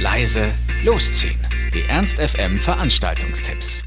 leise, 0.00 0.52
losziehen. 0.84 1.40
Die 1.74 1.82
Ernst 1.88 2.20
FM 2.20 2.58
Veranstaltungstipps. 2.60 3.82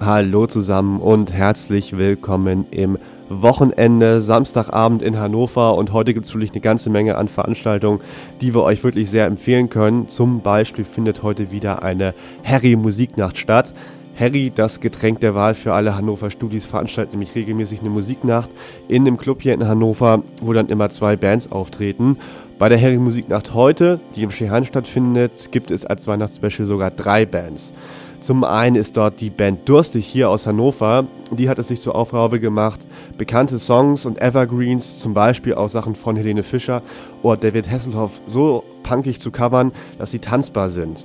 Hallo 0.00 0.46
zusammen 0.46 0.98
und 0.98 1.30
herzlich 1.30 1.98
willkommen 1.98 2.66
im 2.70 2.98
Wochenende, 3.28 4.22
Samstagabend 4.22 5.02
in 5.02 5.18
Hannover 5.18 5.76
und 5.76 5.92
heute 5.92 6.14
gibt 6.14 6.24
es 6.24 6.30
natürlich 6.30 6.52
eine 6.52 6.62
ganze 6.62 6.88
Menge 6.88 7.16
an 7.16 7.28
Veranstaltungen, 7.28 8.00
die 8.40 8.54
wir 8.54 8.62
euch 8.62 8.82
wirklich 8.82 9.10
sehr 9.10 9.26
empfehlen 9.26 9.68
können. 9.68 10.08
Zum 10.08 10.40
Beispiel 10.40 10.86
findet 10.86 11.22
heute 11.22 11.50
wieder 11.50 11.82
eine 11.82 12.14
Harry 12.42 12.74
Musiknacht 12.74 13.36
statt. 13.36 13.74
Harry, 14.18 14.52
das 14.54 14.80
Getränk 14.80 15.20
der 15.20 15.34
Wahl 15.34 15.54
für 15.54 15.72
alle 15.72 15.96
Hannover 15.96 16.30
Studis, 16.30 16.66
veranstaltet 16.66 17.14
nämlich 17.14 17.34
regelmäßig 17.34 17.80
eine 17.80 17.90
Musiknacht 17.90 18.48
in 18.86 19.02
einem 19.02 19.16
Club 19.16 19.42
hier 19.42 19.54
in 19.54 19.66
Hannover, 19.66 20.22
wo 20.40 20.52
dann 20.52 20.68
immer 20.68 20.88
zwei 20.90 21.16
Bands 21.16 21.50
auftreten. 21.50 22.16
Bei 22.58 22.68
der 22.68 22.80
Harry 22.80 22.98
Musiknacht 22.98 23.54
heute, 23.54 23.98
die 24.14 24.22
im 24.22 24.30
Schehan 24.30 24.64
stattfindet, 24.64 25.50
gibt 25.50 25.72
es 25.72 25.84
als 25.84 26.06
Weihnachtsspecial 26.06 26.66
sogar 26.66 26.92
drei 26.92 27.26
Bands. 27.26 27.72
Zum 28.20 28.44
einen 28.44 28.76
ist 28.76 28.96
dort 28.96 29.20
die 29.20 29.28
Band 29.28 29.68
Durstig 29.68 30.06
hier 30.06 30.30
aus 30.30 30.46
Hannover. 30.46 31.06
Die 31.30 31.48
hat 31.48 31.58
es 31.58 31.68
sich 31.68 31.82
zur 31.82 31.94
Aufgabe 31.94 32.40
gemacht, 32.40 32.86
bekannte 33.18 33.58
Songs 33.58 34.06
und 34.06 34.22
Evergreens, 34.22 34.98
zum 34.98 35.12
Beispiel 35.12 35.54
auch 35.54 35.68
Sachen 35.68 35.94
von 35.94 36.16
Helene 36.16 36.42
Fischer 36.42 36.80
oder 37.22 37.36
David 37.36 37.68
Hasselhoff, 37.68 38.20
so 38.26 38.64
punkig 38.82 39.20
zu 39.20 39.30
covern, 39.30 39.72
dass 39.98 40.12
sie 40.12 40.20
tanzbar 40.20 40.70
sind. 40.70 41.04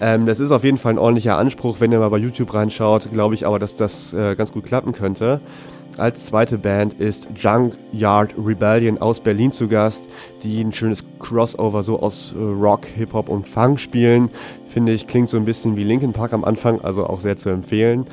Ähm, 0.00 0.26
das 0.26 0.40
ist 0.40 0.50
auf 0.50 0.64
jeden 0.64 0.78
Fall 0.78 0.94
ein 0.94 0.98
ordentlicher 0.98 1.36
Anspruch. 1.36 1.80
Wenn 1.80 1.92
ihr 1.92 1.98
mal 1.98 2.08
bei 2.08 2.18
YouTube 2.18 2.52
reinschaut, 2.54 3.10
glaube 3.12 3.34
ich 3.34 3.46
aber, 3.46 3.58
dass 3.58 3.74
das 3.74 4.12
äh, 4.12 4.34
ganz 4.34 4.52
gut 4.52 4.64
klappen 4.64 4.92
könnte. 4.92 5.40
Als 5.96 6.24
zweite 6.24 6.56
Band 6.56 6.94
ist 6.94 7.28
Junkyard 7.36 8.34
Rebellion 8.38 8.98
aus 8.98 9.20
Berlin 9.20 9.52
zu 9.52 9.68
Gast, 9.68 10.08
die 10.42 10.62
ein 10.62 10.72
schönes 10.72 11.04
Crossover 11.18 11.82
so 11.82 12.00
aus 12.00 12.34
äh, 12.34 12.42
Rock, 12.42 12.86
Hip-Hop 12.86 13.28
und 13.28 13.46
Funk 13.46 13.78
spielen. 13.78 14.30
Finde 14.68 14.92
ich, 14.92 15.06
klingt 15.06 15.28
so 15.28 15.36
ein 15.36 15.44
bisschen 15.44 15.76
wie 15.76 15.84
Linkin 15.84 16.12
Park 16.12 16.32
am 16.32 16.44
Anfang, 16.44 16.80
also 16.80 17.04
auch 17.04 17.20
sehr 17.20 17.36
zu 17.36 17.50
empfehlen. 17.50 18.06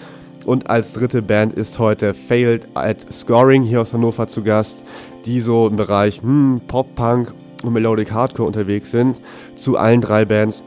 Und 0.46 0.70
als 0.70 0.94
dritte 0.94 1.22
Band 1.22 1.54
ist 1.54 1.80
heute 1.80 2.14
Failed 2.14 2.68
at 2.74 3.06
Scoring 3.12 3.64
hier 3.64 3.82
aus 3.82 3.94
Hannover 3.94 4.28
zu 4.28 4.44
Gast, 4.44 4.84
die 5.26 5.40
so 5.40 5.68
im 5.68 5.76
Bereich 5.76 6.22
hm, 6.22 6.62
Pop-Punk 6.68 7.34
und 7.64 7.74
Melodic 7.74 8.12
Hardcore 8.12 8.48
unterwegs 8.48 8.92
sind. 8.92 9.22
Zu 9.56 9.78
allen 9.78 10.02
drei 10.02 10.26
Bands 10.26 10.64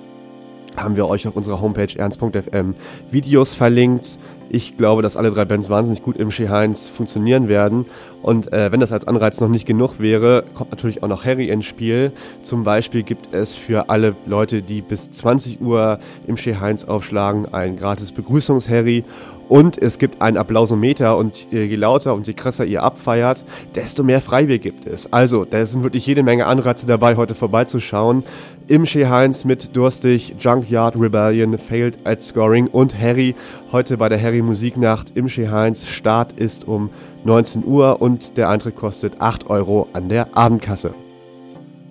haben 0.76 0.96
wir 0.96 1.06
euch 1.06 1.26
auf 1.26 1.36
unserer 1.36 1.60
Homepage 1.60 1.96
ernst.fm 1.96 2.74
Videos 3.10 3.54
verlinkt. 3.54 4.18
Ich 4.52 4.76
glaube, 4.76 5.00
dass 5.00 5.16
alle 5.16 5.30
drei 5.30 5.44
Bands 5.44 5.70
wahnsinnig 5.70 6.02
gut 6.02 6.16
im 6.16 6.30
Heinz 6.30 6.88
funktionieren 6.88 7.46
werden. 7.46 7.86
Und 8.20 8.52
äh, 8.52 8.72
wenn 8.72 8.80
das 8.80 8.90
als 8.90 9.06
Anreiz 9.06 9.40
noch 9.40 9.48
nicht 9.48 9.64
genug 9.64 10.00
wäre, 10.00 10.44
kommt 10.54 10.72
natürlich 10.72 11.04
auch 11.04 11.08
noch 11.08 11.24
Harry 11.24 11.48
ins 11.48 11.66
Spiel. 11.66 12.10
Zum 12.42 12.64
Beispiel 12.64 13.04
gibt 13.04 13.32
es 13.32 13.54
für 13.54 13.90
alle 13.90 14.16
Leute, 14.26 14.60
die 14.60 14.82
bis 14.82 15.08
20 15.10 15.60
Uhr 15.60 16.00
im 16.26 16.36
Heinz 16.36 16.84
aufschlagen, 16.84 17.46
ein 17.52 17.76
gratis 17.76 18.10
Begrüßungs-Harry. 18.10 19.04
Und 19.50 19.82
es 19.82 19.98
gibt 19.98 20.22
einen 20.22 20.36
Applausometer 20.36 21.16
und 21.16 21.50
je 21.50 21.74
lauter 21.74 22.14
und 22.14 22.28
je 22.28 22.34
krasser 22.34 22.64
ihr 22.64 22.84
abfeiert, 22.84 23.44
desto 23.74 24.04
mehr 24.04 24.20
Freibier 24.20 24.60
gibt 24.60 24.86
es. 24.86 25.12
Also, 25.12 25.44
da 25.44 25.66
sind 25.66 25.82
wirklich 25.82 26.06
jede 26.06 26.22
Menge 26.22 26.46
Anreize 26.46 26.86
dabei, 26.86 27.16
heute 27.16 27.34
vorbeizuschauen. 27.34 28.22
Im 28.68 28.86
Heinz 28.86 29.44
mit 29.44 29.76
Durstig, 29.76 30.36
Junkyard 30.38 30.94
Rebellion, 31.00 31.58
Failed 31.58 31.96
at 32.04 32.22
Scoring 32.22 32.68
und 32.68 32.96
Harry. 32.96 33.34
Heute 33.72 33.96
bei 33.96 34.08
der 34.08 34.22
Harry 34.22 34.40
Musiknacht 34.40 35.16
im 35.16 35.26
Heinz. 35.26 35.88
Start 35.88 36.34
ist 36.34 36.68
um 36.68 36.88
19 37.24 37.64
Uhr 37.66 38.00
und 38.00 38.36
der 38.36 38.50
Eintritt 38.50 38.76
kostet 38.76 39.20
8 39.20 39.50
Euro 39.50 39.88
an 39.92 40.08
der 40.08 40.36
Abendkasse. 40.36 40.94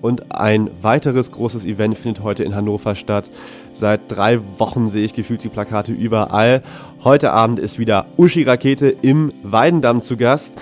Und 0.01 0.33
ein 0.33 0.69
weiteres 0.81 1.31
großes 1.31 1.65
Event 1.65 1.97
findet 1.97 2.23
heute 2.23 2.43
in 2.43 2.55
Hannover 2.55 2.95
statt. 2.95 3.29
Seit 3.71 4.01
drei 4.07 4.39
Wochen 4.57 4.87
sehe 4.87 5.03
ich 5.03 5.13
gefühlt 5.13 5.43
die 5.43 5.49
Plakate 5.49 5.91
überall. 5.91 6.61
Heute 7.03 7.31
Abend 7.31 7.59
ist 7.59 7.79
wieder 7.79 8.05
Uschi 8.17 8.43
Rakete 8.43 8.87
im 9.01 9.33
Weidendamm 9.43 10.01
zu 10.01 10.15
Gast. 10.15 10.59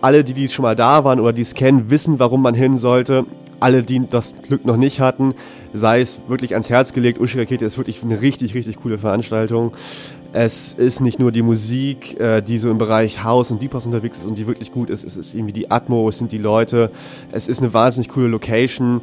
Alle, 0.00 0.22
die, 0.24 0.34
die 0.34 0.48
schon 0.48 0.64
mal 0.64 0.76
da 0.76 1.04
waren 1.04 1.20
oder 1.20 1.32
die 1.32 1.42
es 1.42 1.54
kennen, 1.54 1.90
wissen, 1.90 2.18
warum 2.18 2.42
man 2.42 2.54
hin 2.54 2.76
sollte. 2.76 3.24
Alle, 3.62 3.82
die 3.82 4.06
das 4.08 4.34
Glück 4.42 4.64
noch 4.64 4.76
nicht 4.76 5.00
hatten, 5.00 5.34
sei 5.72 6.00
es 6.00 6.20
wirklich 6.28 6.52
ans 6.52 6.68
Herz 6.68 6.92
gelegt. 6.92 7.20
Uschi 7.20 7.38
Rakete 7.38 7.64
ist 7.64 7.78
wirklich 7.78 8.02
eine 8.02 8.20
richtig, 8.20 8.54
richtig 8.54 8.76
coole 8.76 8.98
Veranstaltung. 8.98 9.72
Es 10.32 10.74
ist 10.74 11.00
nicht 11.00 11.18
nur 11.18 11.30
die 11.30 11.42
Musik, 11.42 12.18
äh, 12.18 12.40
die 12.40 12.58
so 12.58 12.70
im 12.70 12.78
Bereich 12.78 13.22
House 13.22 13.50
und 13.50 13.60
Deep 13.60 13.74
House 13.74 13.86
unterwegs 13.86 14.18
ist 14.18 14.24
und 14.24 14.38
die 14.38 14.46
wirklich 14.46 14.72
gut 14.72 14.90
ist. 14.90 15.04
Es 15.04 15.16
ist 15.16 15.34
irgendwie 15.34 15.52
die 15.52 15.70
Atmo, 15.70 16.08
es 16.08 16.18
sind 16.18 16.32
die 16.32 16.38
Leute. 16.38 16.90
Es 17.30 17.48
ist 17.48 17.60
eine 17.60 17.72
wahnsinnig 17.72 18.08
coole 18.08 18.28
Location. 18.28 19.00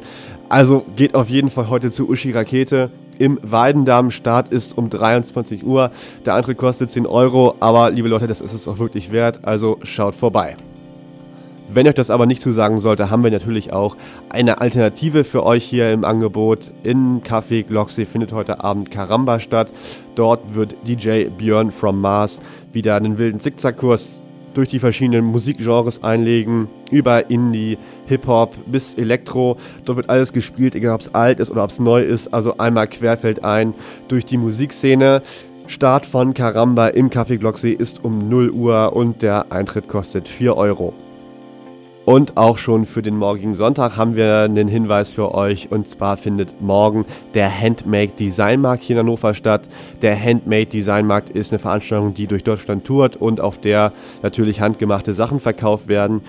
Also 0.48 0.84
geht 0.96 1.14
auf 1.14 1.30
jeden 1.30 1.50
Fall 1.50 1.70
heute 1.70 1.90
zu 1.90 2.08
Uschi 2.08 2.32
Rakete 2.32 2.90
im 3.18 3.38
Weidendamm. 3.42 4.10
Start 4.10 4.50
ist 4.50 4.76
um 4.76 4.90
23 4.90 5.64
Uhr. 5.64 5.90
Der 6.26 6.34
Eintritt 6.34 6.58
kostet 6.58 6.90
10 6.90 7.06
Euro, 7.06 7.54
aber 7.60 7.90
liebe 7.90 8.08
Leute, 8.08 8.26
das 8.26 8.40
ist 8.40 8.52
es 8.52 8.66
auch 8.66 8.78
wirklich 8.78 9.12
wert. 9.12 9.40
Also 9.44 9.78
schaut 9.84 10.14
vorbei. 10.14 10.56
Wenn 11.72 11.86
euch 11.86 11.94
das 11.94 12.10
aber 12.10 12.26
nicht 12.26 12.42
zusagen 12.42 12.78
sollte, 12.78 13.10
haben 13.10 13.22
wir 13.22 13.30
natürlich 13.30 13.72
auch 13.72 13.96
eine 14.28 14.60
Alternative 14.60 15.22
für 15.22 15.44
euch 15.46 15.64
hier 15.64 15.92
im 15.92 16.04
Angebot. 16.04 16.72
In 16.82 17.22
Café 17.22 17.62
Glocksee 17.62 18.06
findet 18.06 18.32
heute 18.32 18.64
Abend 18.64 18.90
Karamba 18.90 19.38
statt. 19.38 19.72
Dort 20.16 20.54
wird 20.54 20.74
DJ 20.84 21.26
Björn 21.26 21.70
from 21.70 22.00
Mars 22.00 22.40
wieder 22.72 22.96
einen 22.96 23.18
wilden 23.18 23.38
Zickzackkurs 23.38 24.20
durch 24.52 24.68
die 24.68 24.80
verschiedenen 24.80 25.26
Musikgenres 25.26 26.02
einlegen, 26.02 26.66
über 26.90 27.30
Indie, 27.30 27.78
Hip-Hop 28.06 28.56
bis 28.66 28.94
Elektro. 28.94 29.56
Dort 29.84 29.98
wird 29.98 30.10
alles 30.10 30.32
gespielt, 30.32 30.74
egal 30.74 30.96
ob 30.96 31.02
es 31.02 31.14
alt 31.14 31.38
ist 31.38 31.50
oder 31.50 31.62
ob 31.62 31.70
es 31.70 31.78
neu 31.78 32.02
ist. 32.02 32.34
Also 32.34 32.58
einmal 32.58 32.88
querfeld 32.88 33.44
ein 33.44 33.74
durch 34.08 34.24
die 34.24 34.38
Musikszene. 34.38 35.22
Start 35.68 36.04
von 36.04 36.34
Karamba 36.34 36.88
im 36.88 37.10
Café 37.10 37.38
Glocksee 37.38 37.70
ist 37.70 38.04
um 38.04 38.28
0 38.28 38.50
Uhr 38.50 38.96
und 38.96 39.22
der 39.22 39.52
Eintritt 39.52 39.86
kostet 39.86 40.26
4 40.26 40.56
Euro. 40.56 40.92
Und 42.10 42.36
auch 42.36 42.58
schon 42.58 42.86
für 42.86 43.02
den 43.02 43.16
morgigen 43.16 43.54
Sonntag 43.54 43.96
haben 43.96 44.16
wir 44.16 44.38
einen 44.38 44.66
Hinweis 44.66 45.10
für 45.10 45.32
euch. 45.32 45.70
Und 45.70 45.88
zwar 45.88 46.16
findet 46.16 46.60
morgen 46.60 47.04
der 47.34 47.48
Handmade 47.56 48.10
Design 48.18 48.60
Markt 48.60 48.82
hier 48.82 48.96
in 48.96 49.06
Hannover 49.06 49.32
statt. 49.32 49.68
Der 50.02 50.20
Handmade 50.20 50.66
Design 50.66 51.06
Markt 51.06 51.30
ist 51.30 51.52
eine 51.52 51.60
Veranstaltung, 51.60 52.12
die 52.12 52.26
durch 52.26 52.42
Deutschland 52.42 52.84
tourt 52.84 53.14
und 53.14 53.40
auf 53.40 53.60
der 53.60 53.92
natürlich 54.24 54.60
handgemachte 54.60 55.14
Sachen 55.14 55.38
verkauft 55.38 55.86
werden. 55.86 56.22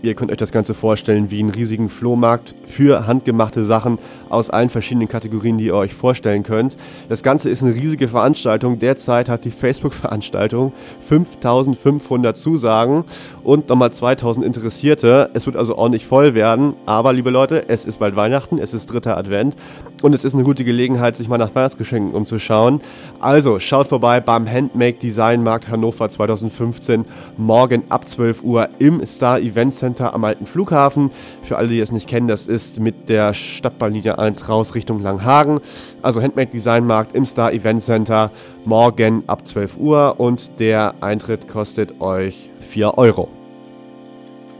Ihr 0.00 0.14
könnt 0.14 0.30
euch 0.30 0.36
das 0.36 0.52
Ganze 0.52 0.74
vorstellen 0.74 1.32
wie 1.32 1.40
einen 1.40 1.50
riesigen 1.50 1.88
Flohmarkt 1.88 2.54
für 2.64 3.08
handgemachte 3.08 3.64
Sachen 3.64 3.98
aus 4.28 4.48
allen 4.48 4.68
verschiedenen 4.68 5.08
Kategorien, 5.08 5.58
die 5.58 5.66
ihr 5.66 5.74
euch 5.74 5.92
vorstellen 5.92 6.44
könnt. 6.44 6.76
Das 7.08 7.24
Ganze 7.24 7.50
ist 7.50 7.64
eine 7.64 7.74
riesige 7.74 8.06
Veranstaltung. 8.06 8.78
Derzeit 8.78 9.28
hat 9.28 9.44
die 9.44 9.50
Facebook-Veranstaltung 9.50 10.72
5500 11.00 12.36
Zusagen 12.36 13.04
und 13.42 13.68
nochmal 13.68 13.90
2000 13.90 14.46
Interessierte. 14.46 15.30
Es 15.34 15.46
wird 15.46 15.56
also 15.56 15.76
ordentlich 15.76 16.06
voll 16.06 16.34
werden. 16.34 16.74
Aber, 16.86 17.12
liebe 17.12 17.30
Leute, 17.30 17.68
es 17.68 17.84
ist 17.84 17.98
bald 17.98 18.14
Weihnachten, 18.14 18.58
es 18.58 18.74
ist 18.74 18.86
dritter 18.86 19.16
Advent 19.16 19.56
und 20.02 20.14
es 20.14 20.24
ist 20.24 20.34
eine 20.34 20.44
gute 20.44 20.62
Gelegenheit, 20.62 21.16
sich 21.16 21.28
mal 21.28 21.38
nach 21.38 21.56
Weihnachtsgeschenken 21.56 22.14
umzuschauen. 22.14 22.82
Also, 23.18 23.58
schaut 23.58 23.88
vorbei 23.88 24.20
beim 24.20 24.48
Handmake 24.48 24.98
Design 24.98 25.42
Markt 25.42 25.68
Hannover 25.68 26.08
2015 26.08 27.04
morgen 27.36 27.82
ab 27.88 28.06
12 28.06 28.44
Uhr 28.44 28.68
im 28.78 29.04
Star 29.04 29.40
Event 29.40 29.74
Center 29.74 29.87
Center 29.88 30.14
am 30.14 30.24
alten 30.24 30.44
Flughafen. 30.44 31.10
Für 31.42 31.56
alle, 31.56 31.68
die 31.68 31.80
es 31.80 31.92
nicht 31.92 32.08
kennen, 32.08 32.28
das 32.28 32.46
ist 32.46 32.80
mit 32.80 33.08
der 33.08 33.32
Stadtbahnlinie 33.32 34.18
1 34.18 34.48
raus 34.48 34.74
Richtung 34.74 35.02
Langhagen. 35.02 35.60
Also 36.02 36.20
Handmade 36.20 36.50
Design 36.50 36.86
Markt 36.86 37.14
im 37.14 37.24
Star 37.24 37.52
Event 37.52 37.82
Center 37.82 38.30
morgen 38.64 39.24
ab 39.26 39.46
12 39.46 39.78
Uhr 39.78 40.14
und 40.18 40.60
der 40.60 40.94
Eintritt 41.00 41.48
kostet 41.48 42.00
euch 42.00 42.50
4 42.60 42.98
Euro. 42.98 43.37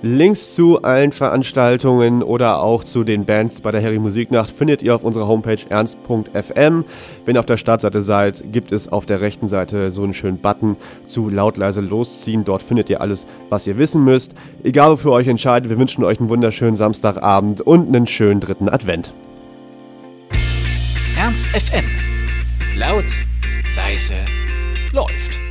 Links 0.01 0.55
zu 0.55 0.83
allen 0.83 1.11
Veranstaltungen 1.11 2.23
oder 2.23 2.63
auch 2.63 2.85
zu 2.85 3.03
den 3.03 3.25
Bands 3.25 3.61
bei 3.61 3.73
der 3.73 3.83
Harry 3.83 3.99
Musiknacht 3.99 4.49
findet 4.49 4.81
ihr 4.81 4.95
auf 4.95 5.03
unserer 5.03 5.27
Homepage 5.27 5.59
ernst.fm. 5.69 6.85
Wenn 7.25 7.37
ihr 7.37 7.41
auf 7.41 7.47
der 7.47 7.57
Startseite 7.57 8.03
seid, 8.03 8.45
gibt 8.53 8.71
es 8.71 8.87
auf 8.87 9.07
der 9.07 9.21
rechten 9.21 9.49
Seite 9.49 9.91
so 9.91 10.05
einen 10.05 10.15
schönen 10.15 10.39
Button 10.39 10.77
zu 11.05 11.29
laut 11.29 11.57
leise 11.57 11.81
losziehen. 11.81 12.45
Dort 12.45 12.63
findet 12.63 12.89
ihr 12.91 13.01
alles, 13.01 13.27
was 13.49 13.67
ihr 13.67 13.77
wissen 13.77 14.05
müsst. 14.05 14.37
Egal 14.63 14.93
wofür 14.93 15.11
euch 15.13 15.27
entscheidet, 15.27 15.69
wir 15.69 15.79
wünschen 15.79 16.05
euch 16.05 16.21
einen 16.21 16.29
wunderschönen 16.29 16.77
Samstagabend 16.77 17.61
und 17.61 17.89
einen 17.89 18.07
schönen 18.07 18.39
dritten 18.39 18.69
Advent. 18.69 19.13
Ernst 21.19 21.47
FM. 21.49 21.85
Laut, 22.77 23.07
leise, 23.75 24.15
läuft. 24.93 25.48